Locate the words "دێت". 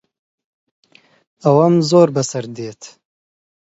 2.55-2.81